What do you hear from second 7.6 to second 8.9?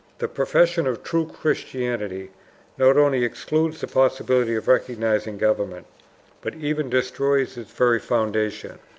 very foundations.